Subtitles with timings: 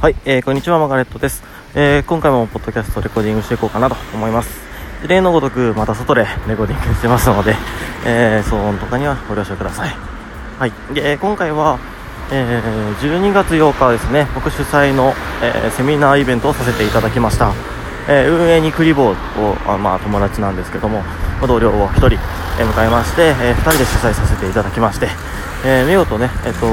[0.00, 1.42] はい、えー、こんにちは、マガレットです。
[1.74, 4.48] えー、今回もポッドキャストレコーディングしていこうかなと思います。
[5.08, 7.56] 例のごとく、また外でレコーディングしてますので、
[8.06, 9.96] えー、騒音とかにはご了承ください。
[10.60, 11.80] はい、で、今回は、
[12.30, 17.52] えー、12月8日ですね、僕主催の、えーセミナーイベントをさせていただきました。
[18.08, 21.02] えー運営にクリボーを、あまあ、友達なんですけども、
[21.44, 22.20] 同僚を1人、
[22.60, 25.08] えー迎えまして、え2人で主催させていただきまして、
[25.64, 26.66] えー見事ね、えっと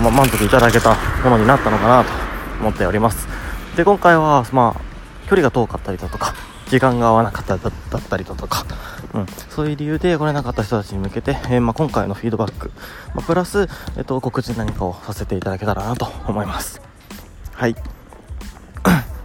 [0.00, 2.10] まあ、満足いただけたものになったのかなと
[2.60, 3.28] 思っております。
[3.76, 4.80] で、今回は、まあ、
[5.28, 6.34] 距離が遠かったりだとか、
[6.68, 8.66] 時間が合わなかっただったりだとか、
[9.14, 12.70] うん、そういう理由で来れなかった人たちに向けて、えーまあ、今回のフィードバック、
[13.14, 16.82] まあ、プラス、えっと、告知何かをさせていただけたらなと思います。
[17.52, 17.74] はい。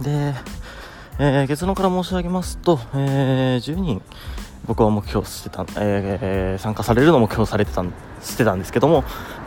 [0.02, 0.34] で、
[1.20, 4.02] えー結論から申し上げますと、え10人
[4.66, 7.84] 僕は目標してた、えー参加されるのを目標されてた
[8.22, 9.04] してたんですけども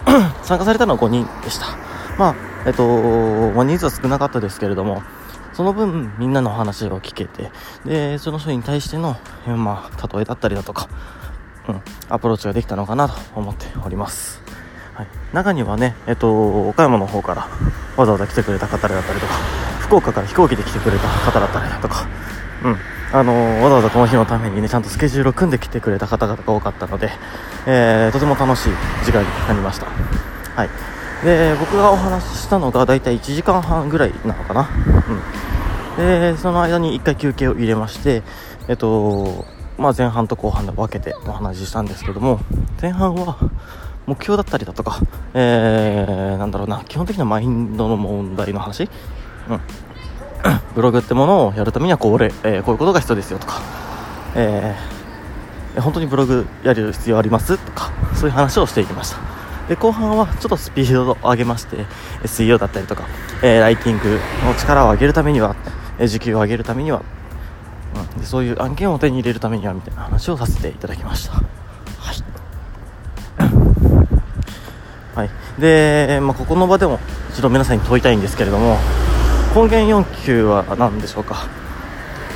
[0.43, 1.67] 参加されたのは5人でした。
[2.19, 2.35] まあ
[2.67, 5.03] えっと、ま、人数は少なかったですけれども
[5.53, 7.51] その分みんなの話を聞けて
[7.85, 10.89] でその人に対しての、まあ、例えだったりだとか、
[11.69, 14.43] うん、アプローチができたのかなと思っております。
[14.95, 17.49] はい、中にはね、えっと、岡山の方から
[17.97, 19.33] わざわざ来てくれた方だったりとか
[19.81, 22.07] 福岡から飛行機で来てくれた方だったりだとか、
[22.65, 22.77] うん。
[23.13, 27.11] あのわざわざこの日のためにねちゃんとスケジュールを組んできてくれた方々が多かったので、
[27.67, 28.71] えーとても楽しい
[29.05, 30.69] 時間になりました、はい、
[31.25, 34.69] で僕がお話ししたのが大体1時間半ぐらいなのかな、
[35.97, 38.23] うん、でその間に1回休憩を入れまして
[38.69, 39.45] えっと
[39.79, 42.41] まあ、前半と後半で分けてお話ししたんですけども
[42.81, 43.37] 前半は
[44.07, 45.01] 目標だったりだとか、
[45.35, 48.85] えー、なんだろうな基本的なマインドの問題の話、
[49.49, 49.61] うん、
[50.75, 53.61] ブログってものをやるためにはこれ、えーこういうことが必要ですよとか、
[54.35, 54.97] えー
[55.81, 59.19] 本当にブログやる必要ありますとかそういう話をしていきました。
[59.69, 61.85] で後半はちょっとスピードを上げまして
[62.23, 63.05] SEO だったりとか、
[63.43, 65.55] えーライティングの力を上げるためには、
[65.99, 67.03] えー時給を上げるためには、
[68.15, 71.35] うん、でそういう案件を手に入れるためにはみたいな話をさせていただきました。
[71.35, 71.47] はい。
[75.17, 78.77] はい、で、まあ、ここの場でも一度皆さんに問いたいんですけれども
[79.57, 81.49] 根源要求は何でしょうか？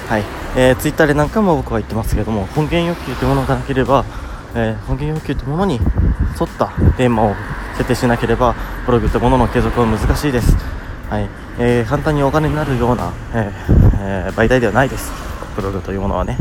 [0.08, 0.24] はい、
[0.56, 4.06] えー、ツイッターで何回も僕は言ってますけども根源欲求というものがなければ、
[4.54, 7.34] えー根源欲求というものに沿ったテーマを
[7.76, 8.54] 設定しなければ
[8.86, 10.56] ブログというものの継続は難しいです、
[11.10, 11.28] はい。
[11.58, 13.90] えー簡単にお金になるような、えー
[14.26, 15.12] えー媒体ではないです。
[15.54, 16.38] ブログというものはね。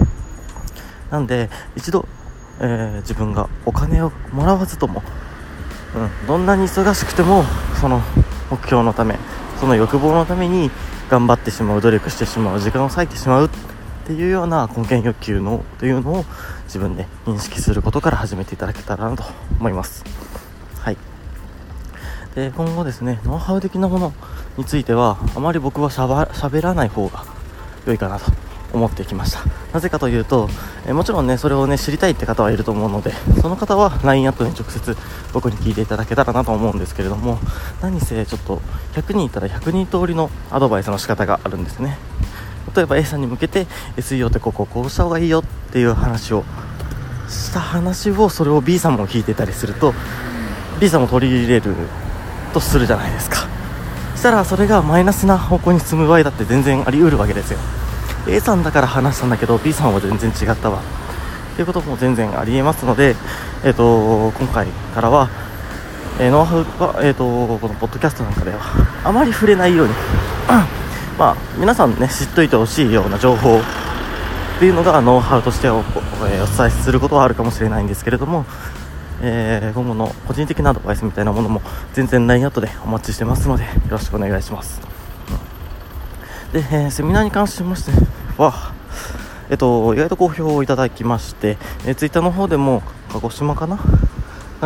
[1.12, 2.08] なんで一度、
[2.62, 5.04] えー自分がお金をもらわずとも
[5.94, 7.44] うん、どんなに忙しくても
[7.82, 8.02] その
[8.50, 9.20] 目標のため
[9.60, 10.72] その欲望のために
[11.10, 13.50] 頑張ってしまう努力してしまう時間を割いてしまうっ
[14.06, 16.26] ていうような根源欲求のというのを
[16.64, 19.24] 自分で認識することから始めていただけたらなと
[19.60, 20.04] 思います。
[20.80, 20.98] はい。
[22.36, 24.14] で今後ですねノウハウ的なもの
[24.58, 27.26] についてはあまり僕はしゃべらない方が
[27.86, 28.49] 良いかなと。
[28.74, 29.42] 思ってきました。
[29.74, 30.50] なぜかというと、
[30.88, 34.98] えもちろんねそれをね知りたいって方はいると思うのでその方は LINE アットに直接
[35.34, 37.40] 僕に聞いていただけたらなと思うんですけれども
[37.82, 38.62] 何せちょっと
[38.94, 41.98] 100人いたら100人通りのアドバイスの仕方があるんですね。
[42.76, 43.66] 例えば A さんに向けて
[43.98, 46.44] SEO ってこここうした方がいいよっていう話を
[47.28, 49.94] した話をそれを B さんも聞いてたりすると
[50.80, 51.76] B さんも取り入れる
[52.54, 53.48] とするじゃないですか
[54.16, 57.60] したらそれがマイナスな方向に進む場合だって全然あり得るわけですよ
[58.28, 60.80] A さんだから話したんだけど B さんは全然違ったわ。
[60.80, 63.16] っていうことも全然ありえますので、
[63.66, 65.30] えー、と今回からは、
[66.18, 67.24] えーノウハウは、えー、と
[67.60, 68.60] このポッドキャストなんかでは
[69.04, 69.94] あまり触れないように
[71.20, 73.62] まあ皆さんね知っといてほしいような情報っ
[74.60, 75.80] ていうのがノウハウとしてお,、
[76.30, 78.46] えお伝えすることはあるかもしれないんですけれども、
[79.22, 81.62] えー今後の個人的なアドバイスみたいなものも
[81.94, 84.82] 全然 LINE アットでお待ちしてますのでよろしくお願いします、
[86.54, 87.92] で、えーセミナーに関しまして
[88.38, 88.74] は
[89.50, 93.80] えっと、意外と好評をいただきまして、えー、ツイッターの方でも鹿児島かな？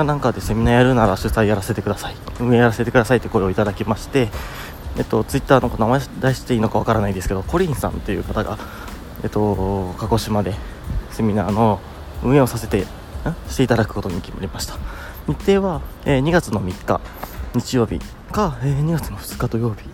[0.03, 2.15] なんかでセミナーやるなら主催やらせてください。
[2.39, 4.29] 運営やらせてくださいって声をいただきまして、
[4.97, 8.57] えっと、ツイッターの名前出していいのかわからないですけどコリンさんっていう方が、
[9.23, 10.55] えっと、鹿児島で
[11.11, 11.79] セミナーの
[12.23, 12.85] 運営をさせて
[13.47, 14.75] していただくことに決まりました。
[15.27, 16.99] 日程は、えー2月の3日
[17.55, 17.99] 日曜日
[18.31, 19.89] か、えー2月の2日土曜日。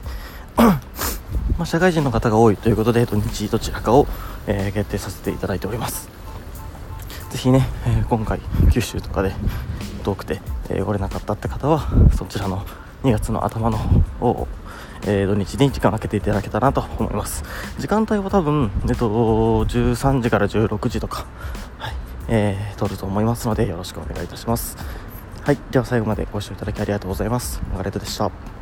[1.60, 4.08] まあ、社会人の方が多いということで土日どちらかを、
[4.48, 6.10] えー決定させていただいております。
[7.32, 8.40] ぜひね、えー今回
[8.72, 9.34] 九州とかで
[10.06, 10.40] 遠くて、
[10.70, 12.66] えー来れなかったって方はそちらの
[13.04, 13.78] 2月の頭の
[14.22, 14.48] を、
[15.06, 17.44] えー土日に時間を空けていただけたらなと思います。
[17.78, 21.26] 時間帯は多分、えっと、13時から16時とか、
[21.78, 21.94] はい
[22.30, 24.78] えー、取ると思いますのでよろしくお願いいたします。
[25.44, 27.62] はいでは最後までご視聴いただきありがとうございます。
[27.70, 28.59] マガレットでした。